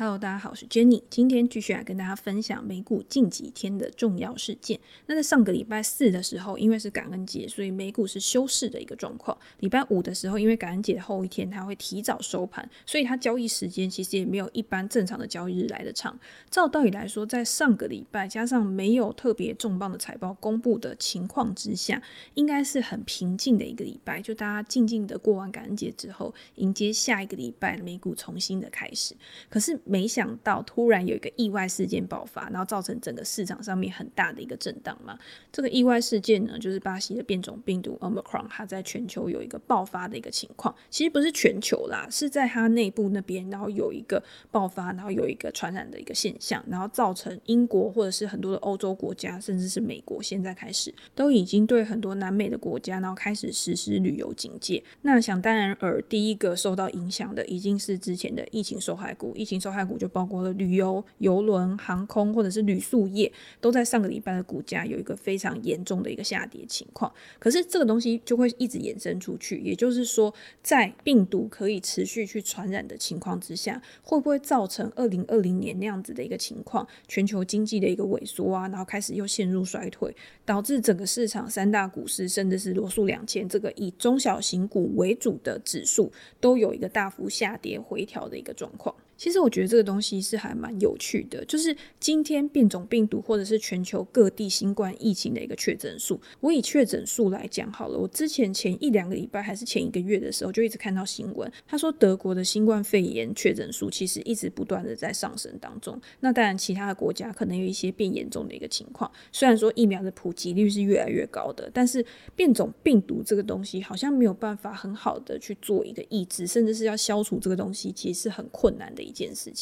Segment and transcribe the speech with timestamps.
[0.00, 1.02] Hello，大家好，我是 Jenny。
[1.10, 4.78] 今天继续来跟大家分享美股近几天的重要事件。
[5.06, 9.36] 那在上个礼拜四的时候，因为是感恩节，所以美股是休市的一个状况。
[9.58, 16.16] 礼拜五的时候，因为感恩节后一天，它会提早收盘，所以它交易时间其实也没有一般正常的交易日来得长。
[16.48, 22.00] 照道理来说，在上个礼拜加上没有特别重磅的财报公布的情况之下，
[22.34, 29.16] 应该是很平静的一个礼拜，就大家静静的过完感恩节之后，迎接下一个礼拜美股重新的开始。
[29.50, 35.18] 可是，没想到突然有一个意外事件爆发，然后造成整个市场上面很大的一个震荡嘛。
[35.50, 40.74] 这个意外事件呢，就是巴西的变种病毒 Omicron，它在全球有一个爆发的一个情况。
[40.90, 54.84] 其实不是全球啦，是在它内部那边，然后有一个爆发，然后有一个传染的一个现象，然后造成英国或者是很多的欧洲国家，甚至是美国，现在开始都已经对很多南美的国家，然后开始实施旅游警戒。
[55.00, 59.77] 那想当然尔，第一个受到影响的，已经是之前的疫情受害股，疫情受害。
[59.84, 67.12] 股就包括了旅游、邮轮、航空或者是旅宿业，都在上个礼拜的股价有一个非常严重的一个下跌情况。
[67.38, 76.86] 可是这个东西就会一直延伸出去，也就是说，在病毒可以持续去传染的情况之下，会不会造成二零二零年那样子的一个情况？
[77.06, 88.94] 全球经济的一个萎缩啊，然后开始又陷入衰退，导致整个市场三大股市，甚至是罗素两千这个以中小型股为主的指数，都有一个大幅下跌回调的一个状况。
[89.16, 96.18] 其实我觉得这个东西是还蛮有趣的，就是今天变种病毒或者是全球各地新冠疫情的一个确诊数。
[96.40, 106.00] 我以确诊数来讲好了，我之前前一两个礼拜还是前一个月的时候，就一直看到新闻，他说德国的新冠肺炎确诊数其实一直不断的在上升当中。
[106.20, 109.10] 那当然，其他的国家可能有一些变严重的一个情况。
[109.32, 112.04] 虽然说疫苗的普及率是越来越高的，但是
[112.36, 119.02] 变种病毒这个东西好像没有办法很好的去做一个抑制，甚至是要消除这个东西，其实是很困难的。
[119.08, 119.56] 一件事情，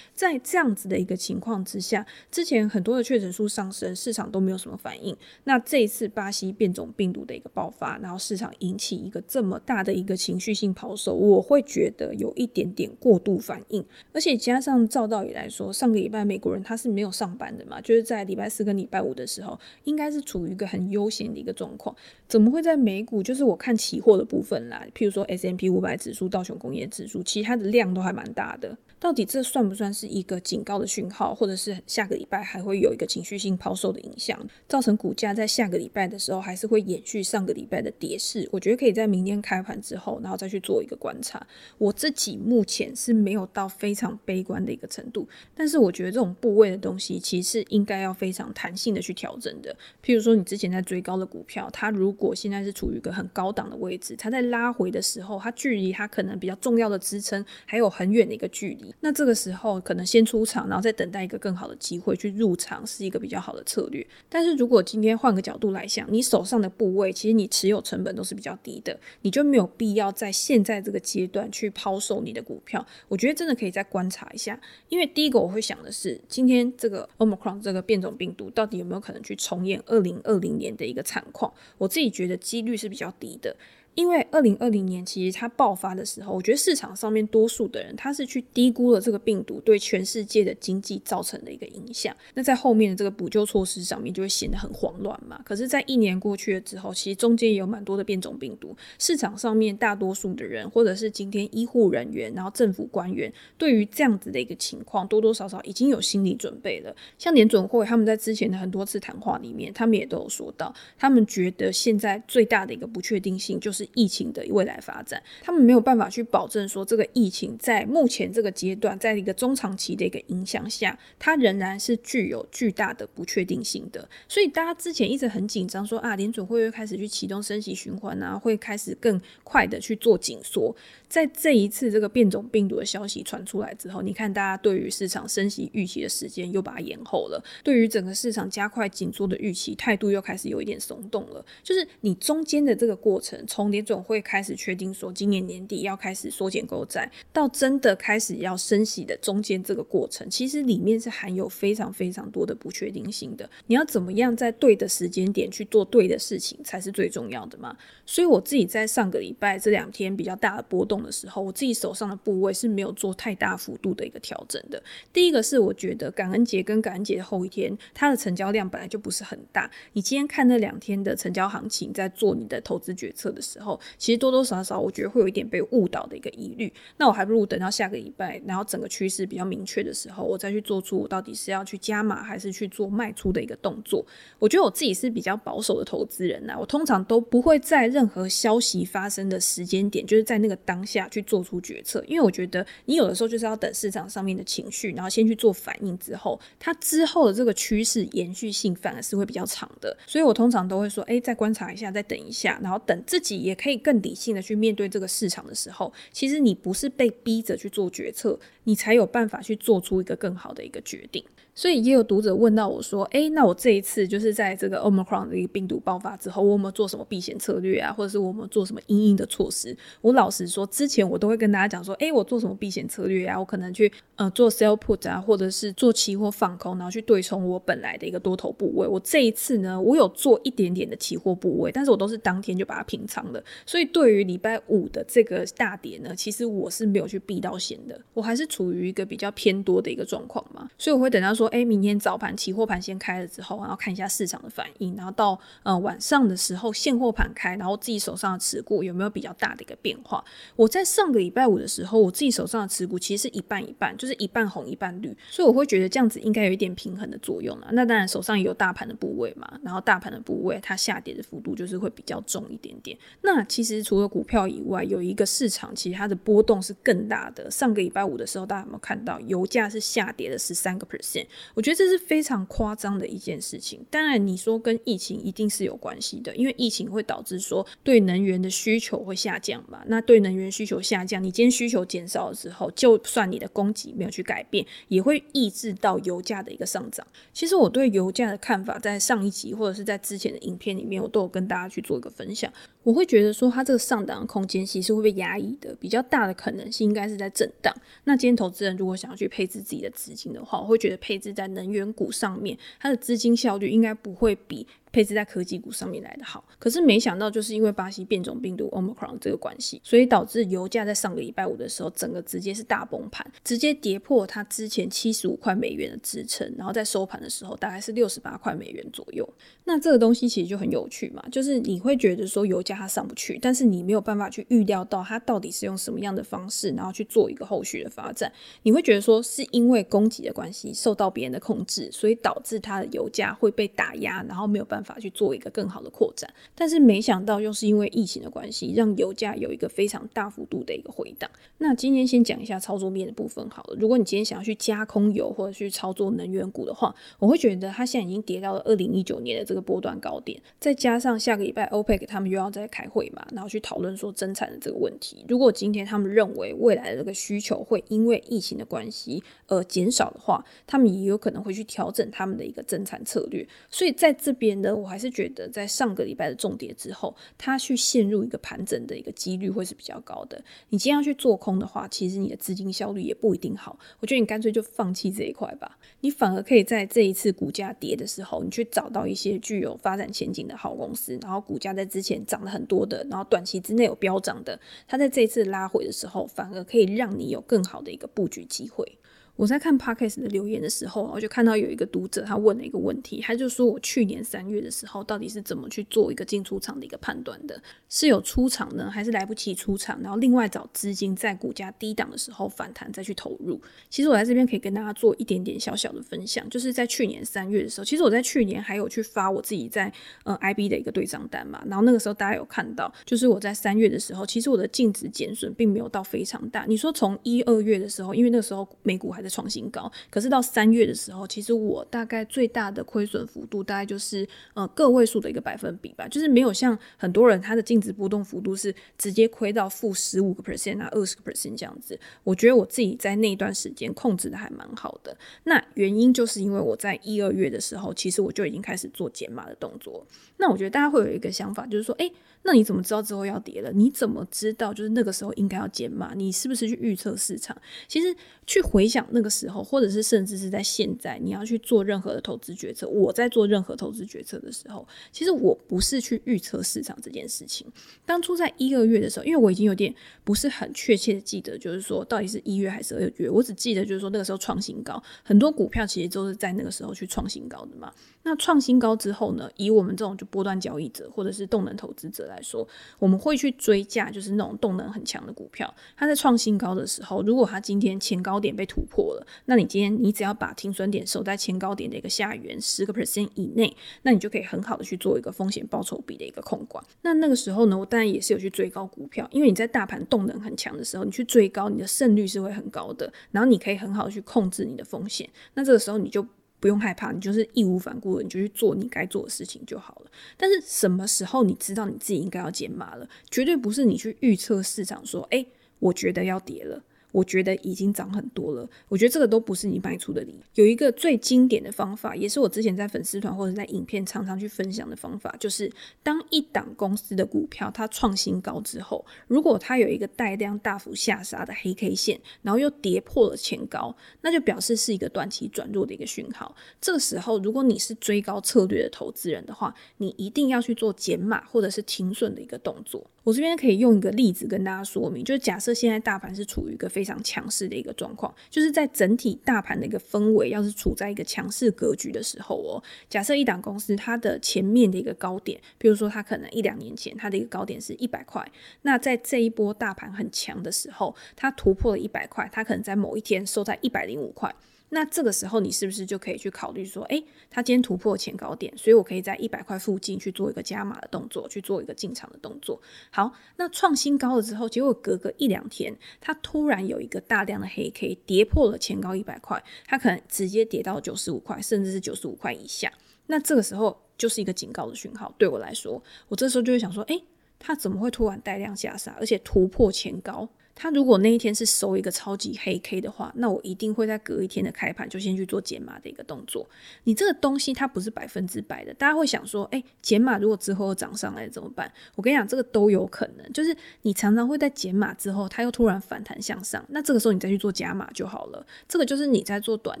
[0.14, 5.16] 在这样子的一个情况之下，之前很多的确诊数上升，市场都没有什么反应。
[5.44, 13.84] 那这一次巴西变种病毒的一个爆发，然后市场引起一个这么大的一个情绪性抛售，我会觉得有一点点过度反应。
[14.12, 21.94] 而且加上照道理来说，上个礼拜美国人他是没有上班的嘛，就是在礼拜四跟礼拜五的时候，应该是处于一个很悠闲的一个状况。
[22.26, 23.22] 怎么会在美股？
[23.22, 28.76] 就是我看期货的部分啦，譬如说 S M P 五百指数、道琼工业指数，其他的量都还蛮大的。
[29.02, 38.48] 到底这算不算是一个警告的讯号，或者是下个礼拜还会有一个情绪性抛售的影响，造成股价在下个礼拜的时候还是会延续上个礼拜的跌势？
[38.52, 41.44] 我觉得可以在明天开盘之后，然后再去做一个观察。
[41.78, 49.76] 我自己目前是没有到非常悲观的一个程度，但是我觉得这种部位的东西其实应该要非常弹性的去调整的。
[50.00, 58.91] 譬如说，你之前在追高的股票，它如果现在是处于一个很高档的位置，它在拉回的时候，它距离它可能比较重要的支撑还有很远的一个距离。
[59.00, 64.06] 那这个时候可能先出场，然后再等待一个更好的机会去入场，是一个比较好的策略。
[64.28, 72.84] 但是如果今天换个角度来想，你手上的部位其实你持有成本都是比较低的，你就没有必要在现在这个阶段去抛售你的股票。
[73.08, 74.58] 我觉得真的可以再观察一下，
[74.88, 81.52] 因为第一个我会想的是，今天这个 Omicron 这个变种病毒到底有没有可能去重演二零二零年的一个惨况？
[81.78, 83.56] 我自己觉得几率是比较低的。
[83.94, 92.16] 因为二零二零年其实它爆发的时候，我觉得市场上面多数的人他是去低估了这个病毒对全世界的经济造成的一个影响。
[92.32, 95.38] 那在后面的这个补救措施上面就会显得很慌乱嘛。
[95.44, 106.96] 可是，在一年过去了之后，其实中间也有蛮多的变种病毒，市场上面大多数的人或者是今天医护人员，然后政府官员，对于这样子的一个情况，多多少少已经有心理准备了。
[107.18, 113.81] 像联准会他们在之前的很多次谈话里面，他们也都有说到，他们觉得现在最大的一个不确定性就是。
[113.94, 124.08] 疫情的未来发展，他们没有办法去保证说这个疫情在目前这个阶段，在一个中长期的一个影响下，它仍然是具有巨大的不确定性的。
[124.28, 130.74] 所以大家之前一直很紧张，说啊，联准会会开始去启动升息循环啊，会开始更快的去做紧缩。
[131.12, 141.44] 在这一次这个变种病毒的消息传出来之后，你看大家对于市场升息预期的时间又把它延后了，对于整个市场加快紧缩的预期态度又开始有一点松动了。
[141.62, 153.46] 就是你中间的这个过程，从联总会开始确定说今年年底要开始缩减购债，到真的开始要升息的中间这个过程，其实里面是含有非常非常多的不确定性的。
[153.66, 157.76] 你要怎么样在对的时间点去做对的事情，才是最重要的嘛。
[158.06, 164.82] 所以我自己在上个礼拜这两天比较大的波动的时候，我自己手上的部位是没有做太大幅度的一个调整的。
[165.12, 169.70] 第一个是我觉得感恩节跟感恩节的后一天，它的成交量本来就不是很大。
[169.92, 176.72] 你今天看那两天的成交行情，在做你的投资决策的时候，其实多多少少我觉得会有一点被误导的一个疑虑。
[176.96, 184.04] 那我还不如等到下个礼拜，然后整个趋势比较明确的时候，我再去做出我到底是要去加码还是去做卖出的一个动作。
[184.38, 199.96] 我觉得我自己是比较保守的投资人呐，我通常都不会在任何消息发生的时间点，就是在那个当下下去做出决策，因为我觉得你有的时候就是要等市场上面的情绪，然后先去做反应之后，它之后的这个趋势延续性反而是会比较长的。
[200.06, 211.24] 所以我通常都会说，哎，再观察一下，再等一下，然后等自己也可以更理性的去面对这个市场的时候，其实你不是被逼着去做决策，你才有办法去做出一个更好的一个决定。
[211.54, 223.38] 所以也有读者问到我说：“诶，那我这一次就是在这个 Omicron 的一个病毒爆发之后，我有没有做什么避险策略啊，或者是我们做什么因应的措施？”我老实说，之前我都会跟大家讲说：“诶，我做什么避险策略啊？
[223.38, 233.44] 我可能去呃做 sell put 啊，或者是做期货放空，然后去对冲我本来的一个多头部位。”我这一次呢，我有做一点点的期货部位，但是我都是当天就把它平仓了。
[233.64, 240.68] 所以对于礼拜五的这个大跌呢，其实我是没有去避到险的，我还是处于一个比较偏多的一个状况嘛。
[240.76, 250.24] 所以我会等到说：“诶，明天早。”盘期货盘先开了之后，然后看一下市场的反应，然后到呃晚上的时候现货盘开，然后自己手上的持股有没有比较大的一个变化？
[250.62, 257.68] 我在上个礼拜五的时候，我自己手上的持股其实是一半一半，就是一半红一半绿，所以我会觉得这样子应该有一点平衡的作用了。
[257.72, 262.96] 那当然手上也有大盘的部位嘛，然后大盘的部位它下跌的幅度就是会比较重一点点。
[263.22, 267.50] 那其实除了股票以外，有一个市场其实它的波动是更大的。
[267.50, 271.26] 上个礼拜五的时候，大家有没有看到油价是下跌了十三个 percent？
[271.54, 272.02] 我觉得这是。
[272.02, 279.82] 非常夸张的一件事情，当然你说跟疫情一定是有关系的，因为疫情会导致说对能源的需求会下降嘛。
[279.86, 287.06] 那对能源需求下降，你今天需求减少的时候，就算你的供给没有去改变，也会抑制到油价的一个上涨。
[287.32, 292.52] 其实我对油价的看法，在上一集或者是在之前的影片里面，我都有跟大家去做一个分享。
[292.82, 297.74] 我会觉得说，它这个上涨的空间其实会被压抑的，比较大的可能性应该是在震荡。
[298.04, 304.66] 那今天投资人如果想要去配置自己的资金的话，我会觉得配置在能源股上面，它的资金效率应该不会比。
[304.92, 319.26] 配置在科技股上面来的好，可是没想到就是因为巴西变种病毒 Omicron 这个关系，所以导致油价在上个礼拜五的时候，整个直接是大崩盘，直接跌破它之前七十五块美元的支撑，然后在收盘的时候大概是六十八块美元左右。
[319.64, 328.30] 那这个东西其实就很有趣嘛，就是你会觉得说油价它上不去，但是你没有办法去预料到它到底是用什么样的方式，然后去做一个后续的发展。
[328.62, 334.81] 你会觉得说是因为供给的关系受到别人的控制，所以导致它的油价会被打压，然后没有办法。
[334.82, 341.30] 法去做一个更好的扩展，但是没想到又是因为疫情的关系，让油价有一个非常大幅度的一个回档。
[341.58, 343.76] 那今天先讲一下操作面的部分好了。
[343.78, 355.24] 如果你今天想要去加空油或者去操作能源股的话，我会觉得它现在已经跌到了二零一九年的这个波段高点，再加上下个礼拜 OPEC 他们又要再开会嘛，然后去讨论说增产的这个问题。
[355.28, 363.46] 如果今天他们认为未来的这个需求会因为疫情的关系而减少的话，他们也有可能会去调整他们的一个增产策略。
[363.70, 364.71] 所以在这边的。
[364.72, 370.42] 我还是觉得，在上个礼拜的重跌之后，它去陷入一个盘整的一个几率会是比较高的。
[370.70, 373.78] 你今天要去做空的话，其实你的资金效率也不一定好。
[374.00, 375.78] 我觉得你干脆就放弃这一块吧。
[376.00, 388.98] 你反而可以在这一次股价跌的时候，你去找到一些具有发展前景的好公司，然后股价在之前涨了很多的，然后短期之内有飙涨的，它在这一次拉回的时候，反而可以让你有更好的一个布局机会。
[389.34, 397.60] 我在看 Podcast 的留言的时候，我就看到有一个读者他问了一个问题，他就说我去年三月的时候到底是怎么去做一个进出场的一个判断的？
[397.88, 400.00] 是有出场呢，还是来不及出场？
[400.02, 403.60] 然后另外找资金在股价低档的时候反弹再去投入？
[403.88, 409.92] 其实我在这边可以跟大家做一点点小小的分享，就是在去年三月的时候，其实我在去年还有去发我自己在
[410.24, 416.64] 呃 IB 的一个对账单嘛，然后那个时候大家有看到，就是我在三月的时候，其实我的净值减损并没有到非常大。
[416.68, 431.98] 你说从一二月的时候，因为那个时候美股还在创新高，可是到三月的时候，其实我大概最大的亏损幅度大概就是呃个位数的一个百分比吧，就是没有像很多人他的净值波动幅度是直接亏到负十五个 percent 啊二十个 percent 这样子。
[432.22, 435.16] 我觉得我自己在那段时间控制的还蛮好的。
[435.44, 440.06] 那原因就是因为我在一二月的时候，其实我就已经开始做减码的动作。
[440.36, 442.12] 那我觉得大家会有一个想法，就是说，诶，
[442.42, 443.70] 那你怎么知道之后要跌了？
[443.72, 446.12] 你怎么知道就是那个时候应该要减码？
[446.14, 447.56] 你是不是去预测市场？
[447.86, 448.14] 其实
[448.46, 457.66] 去回想那个时候，或者是甚至是在现在，你要去做任何的投资决策，我在做任何投资决策的时候，其实我不是去预测市场这件事情。
[458.04, 467.92] 当初在一二月的时候，因为我已经有点不是很确切的记得，就是说到底是一月还是二月，我只记得就是说那个时候创新高，很多股票其实都是在那个时候去创新高的嘛。
[468.24, 472.66] 那创新高之后呢，以我们这种就波段交易者或者是动能投资者来说，
[473.00, 486.84] 我们会去追价，就是那种动能很强的股票，它在创新高的时候，如果它今天前高点被突破了，那你今天你只要把停损点守在前高点的一个下缘十个 percent 以内，那你就可以很好的去做一个风险报酬比的一个控管。
[487.02, 495.28] 那那个时候呢，我当然也是有去追高股票，因为你在大盘动能很强的时候，你去追高，你的胜率是会很高的，然后你可以很好的去控制你的风险。
[495.54, 496.26] 那这个时候你就。
[496.60, 500.10] 不用害怕，你就是义无反顾的，你就去做你该做的事情就好了。
[500.36, 503.08] 但是什么时候你知道你自己应该要减码了？
[503.32, 505.44] 绝对不是你去预测市场说，诶，
[505.80, 506.80] 我觉得要跌了。
[507.12, 510.38] 我觉得已经涨很多了，我觉得这个都不是你卖出的理由。
[510.54, 515.70] 有一个最经典的方法，也是我之前在粉丝团或者在影片常常去分享的方法，就是
[516.02, 526.56] 当一档公司的股票它创新高之后，如果它有一个带量大幅下杀的黑 K 线，然后又跌破了前高，那就表示是一个短期转弱的一个讯号。
[526.80, 533.04] 这个时候，如果你是追高策略的投资人的话，你一定要去做减码或者是停损的一个动作。
[533.24, 548.44] 我这边可以用一个例子跟大家说明，就是假设现在大盘是处于一个非常强势的一个状况，就是在整体大盘的一个氛围要是处在一个强势格局的时候哦，假设一档公司它的前面的一个高点，比如说它可能一两年前它的一个高点是一百块，
[548.82, 554.52] 那在这一波大盘很强的时候，它突破了一百块，它可能在某一天收在一百零五块。
[554.94, 562.78] 那这个时候，你是不是就可以去考虑说，诶，它今天突破前高点，所以我可以在一百块附近去做一个加码的动作，去做一个进场的动作。
[563.10, 572.92] 好，那创新高了之后，结果隔个一两天，它突然有一个大量的黑 K 跌破了前高一百块，它可能直接跌到九十五块，甚至是九十五块以下。
[573.28, 575.34] 那这个时候就是一个警告的讯号。
[575.38, 577.24] 对我来说，我这时候就会想说，诶，
[577.58, 580.46] 它怎么会突然带量下杀，而且突破前高？
[580.74, 586.66] 他如果那一天是收一个超级黑 K 的话，那我一定会在隔一天的开盘就先去做减码的一个动作。
[587.04, 591.92] 你这个东西它不是百分之百的，大家会想说，哎，减码如果之后又涨上来怎么办？
[592.14, 598.66] 我跟你讲，这个都有可能，就是你常常会在减码之后，它又突然反弹向上，那这个时候你再去做加码就好了。
[598.88, 600.00] 这个就是你在做短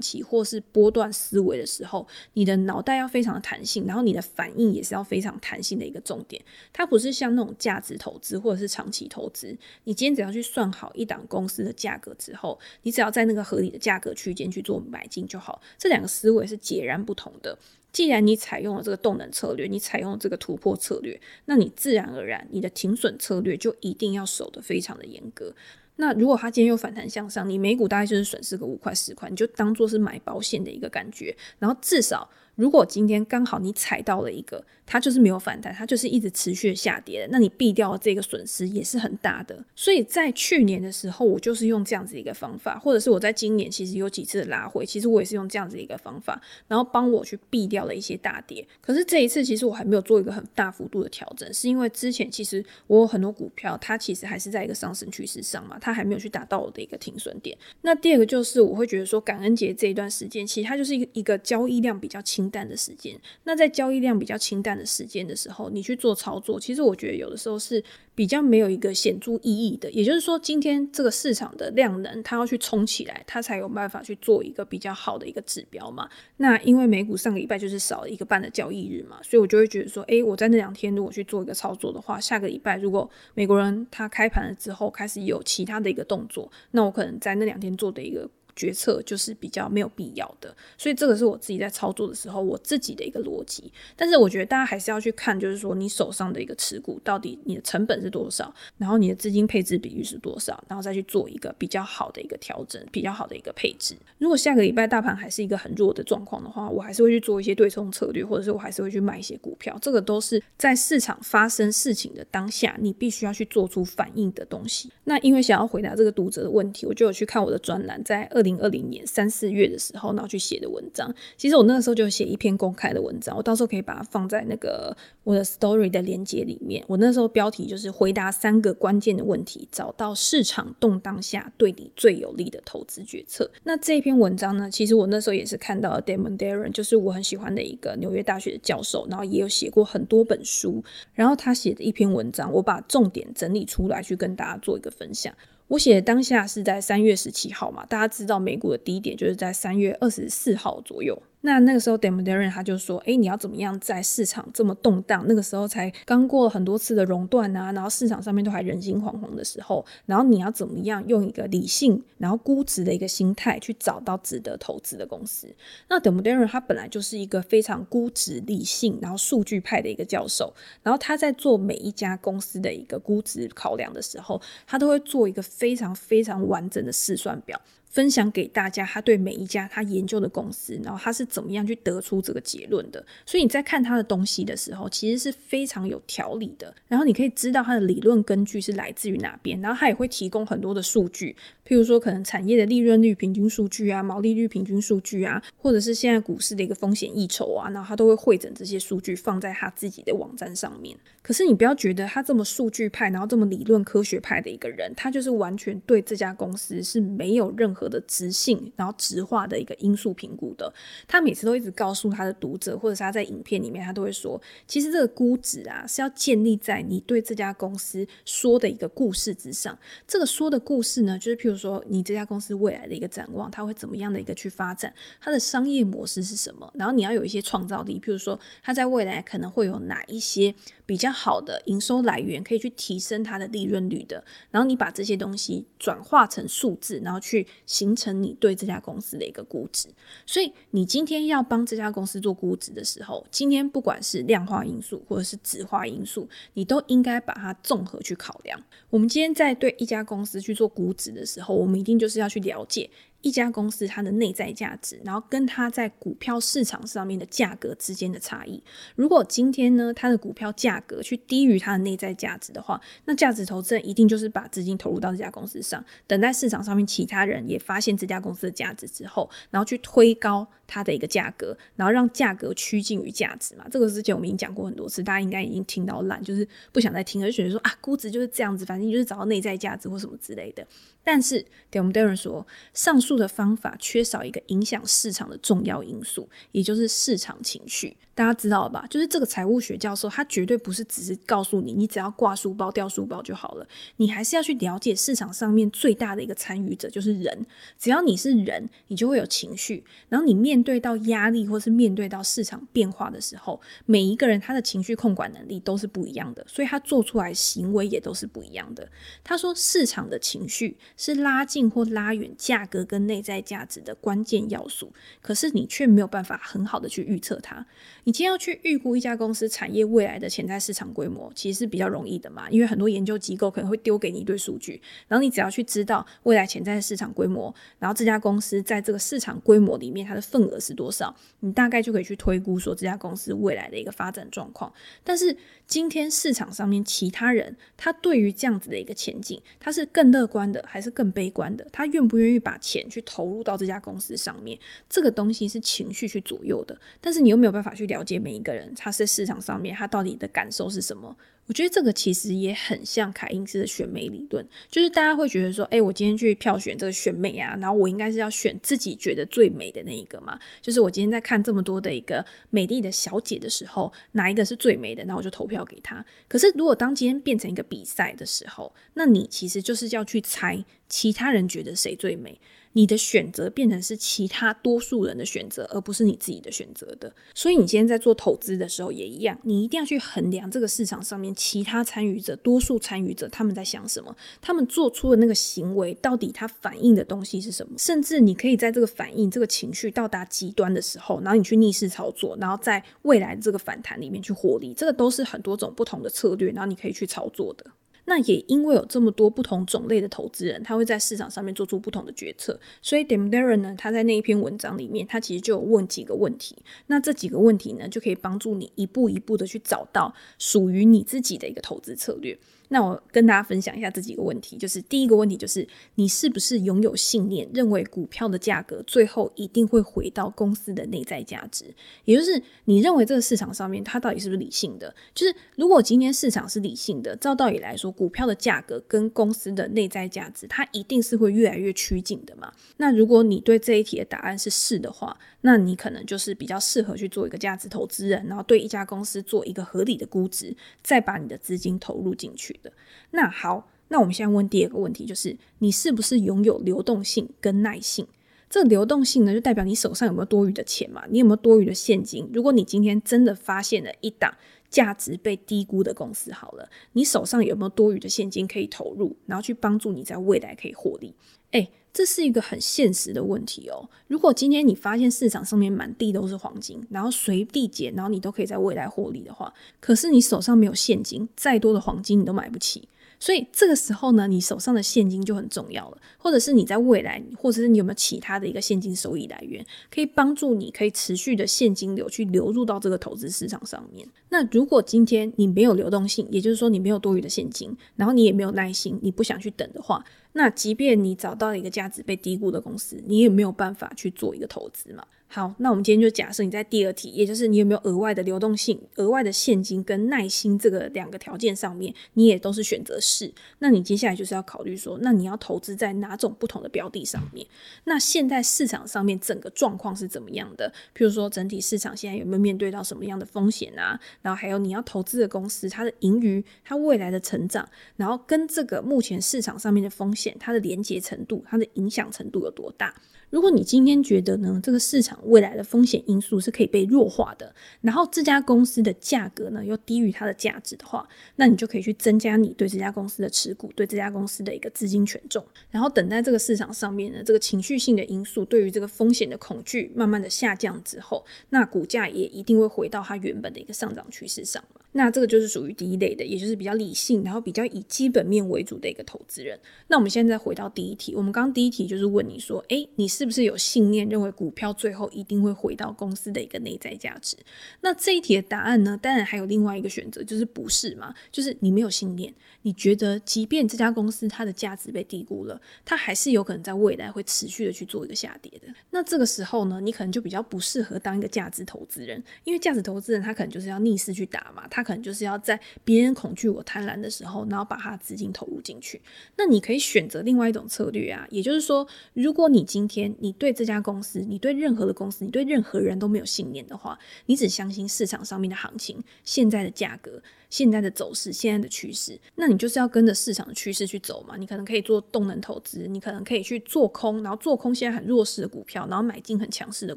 [0.00, 6.42] 期或是波段思维的时候，你的脑袋要非常的弹性，然后你的反应也是要非常弹性的一个重点。
[6.72, 10.61] 它不是像那种价值投资或者是长期投资，你今天只要去算。
[10.62, 15.60] 算好一档公司的价格之后，你只要在那个合理的价格区间去做买进就好。
[15.76, 17.58] 这两个思维是截然不同的。
[17.90, 25.52] 既然你采用了这个动能策略，你采用了这个突破策略，那你自然而然你的停损策略就一定要守得非常的严格。
[25.96, 32.30] 那如果它今天又反弹向上，你每股大概就是损失个五块十块，你就当做是买保险的一个感觉，然后至少。
[32.56, 39.64] 如果今天刚好你踩到了一个，它就是没有反弹，它就是一直持续下跌的，那你避掉了这个损失也是很大的。
[39.74, 48.66] 所以在去年的时候，我就是用这样子一个方法，或者是我在今年其实有几次的拉回，其实我也是用这样子一个方法，然后帮我去避掉了一些大跌。
[48.82, 57.56] 可是这一次其实我还没有做一个很大幅度的调整，是因为之前其实我有很多股票，它其实还是在一个上升趋势上嘛，它还没有去达到我的一个停损点。
[57.80, 62.42] 那第二个就是我会觉得说，感恩节这一段时间，其实它就是一个一个交易量比较轻。
[62.52, 67.82] 淡的时间，那在交易量比较清淡的时间的时候，你去做操作，其实我觉得有的时候是
[68.14, 69.90] 比较没有一个显著意义的。
[69.90, 76.08] 也就是说，今天这个市场的量能，它要去冲起来，它才有办法去做一个比较好的一个指标嘛。
[76.36, 88.28] 那因为美股上个礼拜就是少了一个半的交易日嘛，所以我就会觉得说，诶，我在那两天如果去做一个操作的话，下个礼拜如果美国人他开盘了之后开始有其他的一个动作，那我可能在那两天做的一个。
[88.54, 93.72] 决策就是比较没有必要的，所以这个是我自己在操作的时候我自己的一个逻辑。
[93.96, 103.96] 但是我觉得大家还是要去看，就是说你手上的一个持股到底你的成本是多少，然后你的资金配置比率是多少，然后再去做一个比较好的一个调整，比较好的一个配置。
[104.18, 109.74] 如果下个礼拜大盘还是一个很弱的状况的话，我还是会去做一些对冲策略，或者是我还是会去买一些股票。
[109.80, 114.90] 这个都是在市场发生事情的当下，你必须要去做出反应的东西。
[115.04, 118.41] 那因为想要回答这个读者的问题，我就有去看我的专栏，在二。
[118.42, 121.12] 零二零年三四月的时候，然后去写的文章。
[121.36, 126.84] 其实我那个时候就写一篇公开的文章，我到时候可以把它放在那个我的 story 的链接里面。
[126.86, 133.50] 我那时候标题就是回答三个关键的问题，找到市场动荡下对你最有利的投资决策。
[133.64, 140.82] 那这篇文章呢，其实我那时候也是看到了 Damon Darren，就是我很喜欢的一个纽约大学的教授，然后也有写过很多本书，
[141.14, 145.32] 然后他写的一篇文章，我把重点整理出来去跟大家做一个分享。
[145.72, 151.22] 我写的当下是在三月十七号嘛，大家知道美股的低点就是在三月二十四号左右。
[151.44, 165.48] 那那个时候，Damon Darren 他就说：“哎，你要怎么样在市场这么动荡，那个时候才刚过了很多次的熔断啊，然后市场上面都还人心惶惶的时候，然后你要怎么样用一个理性，然后估值的一个心态去找到值得投资的公司？
[165.88, 177.60] 那 Damon Darren 他本来就是一个非常估值理性，然后数据派的一个教授，然后他在做每一家公司的一个估值考量的时候，他都会做一个非常非常完整的试算表。”
[177.92, 183.04] 分享给大家，他对每一家他研究的公司，然后他是怎么样去得出这个结论的。
[183.26, 186.74] 所以你在看他的东西的时候，其实是非常有条理的。
[186.88, 191.36] 然后你可以知道他的理论根据是来自于哪边，然后他也会提供很多的数据，
[191.68, 200.96] 譬如说可能产业的利润率平均数据啊、毛利率平均数据啊，或者是现在股市的一个风险溢酬啊，然后他都会汇整这些数据放在他自己的网站上面。
[201.20, 207.81] 可是你不要觉得他这么数据派，然后这么理论科学派的一个人，他就是完全对这家公司是没有任何。
[207.88, 210.72] 的直性，然后直化的一个因素评估的，
[211.06, 219.78] 他每次都一直告诉他的读者，或者是他在影片里面，他都会说，其实这个估值啊是要建立在你对这家公司说的一个故事之上。
[220.06, 230.54] 这个说的故事呢，就是譬如说你这家公司未来的一个展望，它会怎么样的一个去发展，它的商业模式是什么，然后你要有一些创造力，譬如说它在未来可能会有哪一些
[230.92, 237.46] 比较好的营收来源，可以去提升它的利润率的，然后你把这些东西转化成数字，然后去。
[237.64, 239.88] 形成你对这家公司的一个估值，
[240.26, 248.60] 所以你今天要帮这家公司做估值的时候，今天不管是量化因素或者是质化因素，你都应该把它综合去考量。
[248.90, 252.90] 我们今天在对一家公司去做估值的时候，我们一定就是要去了解。
[253.22, 258.62] 一家公司它的内在价值，然后跟它在股票市场上面的价格之间的差异。
[258.94, 273.66] 如果今天呢，它的股票价格去低于它的内在价值的话，那价值投资一定就是把资金投入到这家公司上，等待市场上面其他人也发现这家公司的价值之后，然后去推高它的一个价格，然后让价格趋近于价值嘛。
[273.70, 280.66] 这个之前我们已经讲过很多次，大家应该已经听到烂，就是不想再听，而觉得说啊，估值就是这样子，反正就是找到内在价值或什么之类的。
[281.04, 287.96] 但是，对我们 Darren 说，上述的方法缺少一个影响市场的重要因素，也就是市场情绪。
[288.14, 288.86] 大家知道了吧？
[288.90, 293.66] 就是这个财务学教授，他绝对不是只是告诉你，你只要挂书包、掉书包就好了。
[293.96, 297.46] 你还是要去了解市场上面最大的一个参与者，就是人。
[297.78, 299.82] 只要你是人，你就会有情绪。
[300.10, 308.86] 然后你面对到压力，或是面对到市场变化的时候，每一个人他的情绪控管能力都是不一样的，所以他做出来行为也都是不一样的。
[309.24, 317.66] 他说，市场的情绪是拉近或拉远价格跟内在价值的关键要素，可是你却没有办法很好的去预测它。
[318.04, 334.72] 你今天要去预估一家公司产业未来的潜在市场规模，其实是比较容易的嘛，因为很多研究机构可能会丢给你一堆数据，然后你只要去知道未来潜在的市场规模，然后这家公司在这个市场规模里面它的份额是多少，你大概就可以去推估说这家公司未来的一个发展状况。
[335.04, 335.36] 但是
[335.68, 341.64] 今天市场上面其他人，他对于这样子的一个前景，他是更乐观的还是更悲观的？
[341.70, 344.58] 他愿不愿意把钱去投入到这家公司上面？
[344.88, 347.86] 这个东西是情绪去左右的，但是你又没有办法去。
[347.92, 351.14] 了解每一个人，他在市场上面，他到底的感受是什么？
[351.46, 360.38] 我觉得这个其实也很像凯因斯的选美理论，就是大家会觉得说，哎，我今天去票选这个选美啊，然后我应该是要选自己觉得最美的那一个嘛。
[360.60, 366.02] 就是我今天在看这么多的一个美丽的小姐的时候，哪一个是最美的，那我就投票给她。
[366.28, 372.40] 可是如果当今天变成一个比赛的时候，那你其实就是要去猜其他人觉得谁最美。
[372.74, 377.12] 你的选择变成是其他多数人的选择，而不是你自己的选择的。
[377.34, 387.74] 所以你今天在做投资的时候也一样，你一定要去衡量这个市场上面其他参与者、多数参与者他们在想什么，他们做出的那个行为到底它反映的东西是什么。
[387.78, 394.72] 甚至你可以在这个反应、这个情绪到达极端的时候，然后你去逆势操作，然后在未来这个反弹里面去获利。
[394.74, 397.66] 这个都是很多种不同的策略，然后你可以去操作的。
[398.12, 406.54] 那也因为有这么多不同种类的投资人，他会在市场上面做出不同的决策，所以 d e m d a r e n 呢，他在那一篇文章里面，他其实就有问几个问题。
[406.88, 412.38] 那这几个问题呢，就可以帮助你一步一步的去找到属于你自己的一个投资策略。
[412.72, 421.66] 那我跟大家分享一下这几个问题，就是第一个问题就是你是不是拥有信念，认为股票的价格最后一定会回到公司的内在价值，
[422.06, 424.94] 也就是你认为这个市场上面它到底是不是理性的？
[425.14, 432.50] 就是如果今天市场是理性的，照道理来说，股票的价格跟公司的内在价值，它一定是会越来越趋近的嘛。
[432.78, 442.72] 那如果你对这一题的答案是是的话，那你可能就是比较适合去做一个价值投资人，然后对一家公司做一个合理的估值，再把你的资金投入进去的。
[443.10, 448.06] 那好，那我们现在问第二个问题，就是你是不是拥有流动性跟耐性？
[448.48, 451.02] 这流动性呢，就代表你手上有没有多余的钱嘛？
[451.08, 452.30] 你有没有多余的现金？
[452.32, 454.34] 如果你今天真的发现了一档
[454.72, 461.14] 价值被低估的公司，好了，你手上有没有多余的现金可以投入，然后去帮助你在未来可以获利？
[461.50, 463.86] 诶，这是一个很现实的问题哦。
[464.08, 472.88] 如果今天你发现市场上面满地都是黄金，然后随地捡，然后你都可以在未来获利的话，可是你手上没有现金，再多的黄金你都买不起。
[473.22, 484.04] 所以这个时候呢，你手上的现金就很重要了，或者是你在未来，或者是你有没有其他的一个现金收益来源，可以帮助你可以持续的现金流去流入到这个投资市场上面。
[484.30, 495.06] 那如果今天你没有流动性，也就是说你没有多余的现金，然后你也没有耐心，你不想去等的话，那即便你找到了一个价值被低估的公司，你也没有办法去做一个投资嘛。
[495.34, 503.32] 好，那我们今天就假设你在第二题，也就是你有没有额外的流动性、额外的现金跟耐心这个两个条件上面，你也都是选择是。
[503.60, 507.46] 那你接下来就是要考虑说，那你要投资在哪种不同的标的上面？
[507.84, 510.70] 那现在市场上面整个状况是怎么样的？
[510.94, 513.98] 譬如说，整体市场现在有没有面对到什么样的风险啊？
[514.20, 517.66] 然后还有你要投资的公司，它的盈余、它未来的成长，
[517.96, 522.94] 然后跟这个目前市场上面的风险，它的连结程度、它的影响程度有多大？
[523.32, 544.81] 如果你今天觉得呢，这个市场未来的风险因素是可以被弱化的，然后这家公司的价格呢又低于它的价值的话，那你就可以去增加你对这家公司的持股，对这家公司的一个资金权重，然后等待这个市场上面呢，这个情绪性的因素对于这个风险的恐惧慢慢的下降之后，那股价也一定会回到它原本的一个上涨趋势上嘛。
[544.92, 549.58] 那这个就是属于第一类的，也就是比较理性，然后比较以基本面为主的一个投资人。
[549.88, 557.36] 那我们现在再回到第一题，我们刚刚第一题就是问你说，诶，你是不是有信念认为股票最后一定会回到公司的一个内在价值？
[557.80, 561.14] 那这一题的答案呢，当然还有另外一个选择，就是不是嘛？
[561.30, 568.68] 就是你没有信念，你觉得即便这家公司它的价值被低估了，它还是有可能在未来会持续的去做一个下跌的。
[568.90, 574.81] 那这个时候呢，你可能就比较不适合当一个价值投资人，因为价值投资人他可能就是要逆势去打嘛，他。
[574.82, 579.00] 可能就是要在别人恐惧我贪婪的时候，然后把他资金投入进去。
[579.36, 590.22] 那你可以选择另外一种策略啊，也就是说，如果你今天你对这家公司，你对任何的公司，你对任何人都没有信念的话，你只相信市场上面的行情，现在的价格。
[590.52, 594.36] 现在的走势，现在的趋势，那你就是要跟着市场的趋势去走嘛。
[594.36, 599.96] 你可能可以做动能投资，你可能可以去做空，然后做空现在很弱势的股票，然后买进很强势的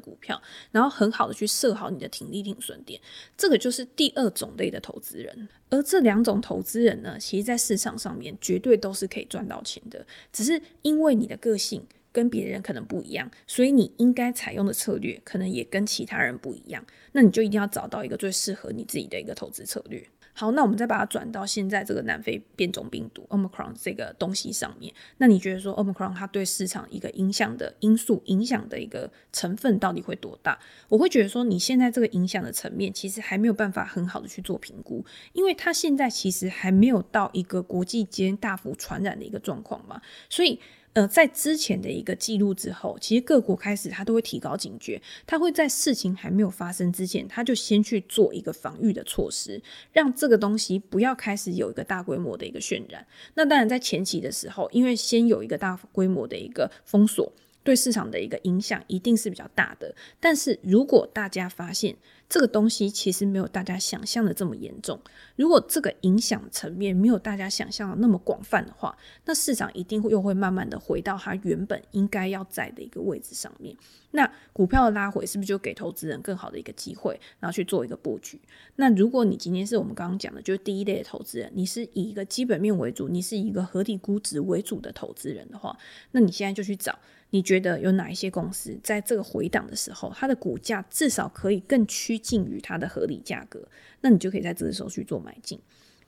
[0.00, 0.40] 股票，
[0.70, 2.98] 然后很好的去设好你的停利停损点。
[3.36, 5.46] 这个就是第二种类的投资人。
[5.68, 16.82] 而这两种投资人呢，其实在市场上面绝对都是可以赚到钱的，只是因为你的个性跟别人可能不一样，所以你应该采用的策略可能也跟其他人不一样。
[17.12, 20.02] 那你就一定要找到一个最适合你自己的一个投资策略。
[20.38, 24.92] 好，那我们再把它转到现在这个南非变种病毒 Omicron 这个东西上面。
[25.16, 30.58] 那你觉得说 Omicron 它对市场一个影响的因素、影响的一个成分到底会多大？
[30.90, 40.60] 我会觉得说，你现在这个影响的层面其实还没有办法很好的去做评估，因为它现在其实还没有到一个国际间大幅传染的一个状况嘛，所以。
[40.96, 49.60] 呃，在之前的一个记录之后，其实各国开始他都会提高警觉，他会在事情还没有发生之前，他就先去做一个防御的措施，
[49.92, 53.06] 让这个东西不要开始有一个大规模的一个渲染。
[53.34, 57.30] 那当然，在前期的时候，因为先有一个大规模的一个封锁，
[57.66, 59.92] 对市场的一个影响一定是比较大的。
[60.20, 61.96] 但是如果大家发现，
[62.28, 64.98] 这个东西其实没有大家想象的这么严重。
[65.36, 73.76] 如果这个影响层面没有大家想象的那么广泛的话，那市场一定会又会慢慢的回到它原本应该要在的一个位置上面。
[74.12, 78.40] 那股票的拉回是不是就给投资人更好的一个机会，然后去做一个布局？
[78.76, 85.76] 那如果你今天是我们刚刚讲的，就是第一类的投资人，你是以一个基本面为主，你是以一个合理估值为主的投资人的话，
[86.12, 86.98] 那你现在就去找。
[87.30, 93.66] 你觉得有哪一些公司在这个回档的时候，它的股价至少可以更趋近于它的合理价格？
[94.00, 95.58] 那你就可以在这个时候去做买进。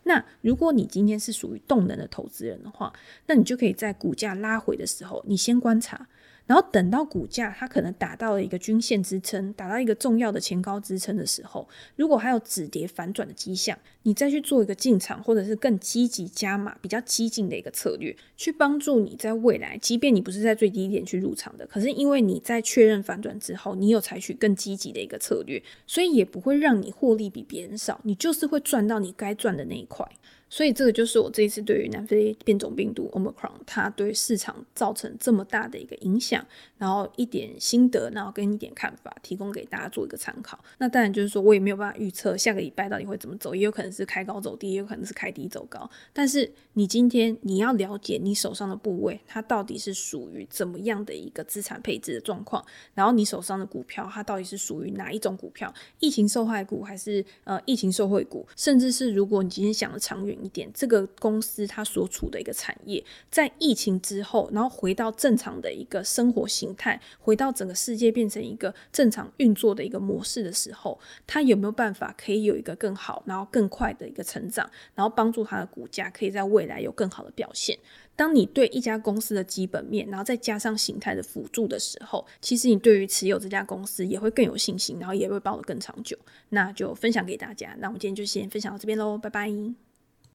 [0.05, 2.93] 那如果你今天是属于动能的投资人的话，
[3.27, 6.07] 那你就可以在股价拉回的时候，你先观察。
[6.49, 30.09] 然后等到股价它可能达到了一个均线支撑，达到一个重要的前高支撑的时候，如果还有止跌反转的迹象，你再去做一个进场或者是更积极加码、比较激进的一个策略，去帮助你在未来，即便你不是在最低点去入场的，可是因为你在确认反转之后，你有采取更积极的一个策略，所以也不会让你获利比别人少，你就是会赚到你该赚的那一块。
[30.51, 36.45] 所以这个就是我这一次对于南非变种病毒 Omicron 它对市场造成这么大的一个影响，
[36.79, 40.59] 然后一点心得，然后跟一点看法，提供给大家做一个参考。
[40.79, 45.89] 那当然就是说我也没有办法预测下个礼拜到底会怎么走，也有可能是开高走低，也有可能是开低走高。
[46.13, 77.79] 但是你今天你要了解你手上的部位，它到底是属于怎么样的一个资产配置的状况，然后你手上的股票它到底是属于哪一种股票，疫情受害股还是呃疫情受惠股，甚至是如果你今天想的长远一点，这个公司它所处的一个产业，在疫情之后，然后回到正常的一个生活形态，回到整个世界变成一个正常运作的一个模式的时候，它有没有办法可以有一个更好，然后更快的一个成长，然后帮助它的股价可以在未来有更好的表现？
[78.17, 86.19] 当你对一家公司的基本面，然后再加上形态的辅助的时候，其实你对于持有这家公司也会更有信心，然后也会抱得更长久。
[86.49, 87.77] 那就分享给大家。
[87.79, 89.88] 那我们今天就先分享到这边喽，拜拜。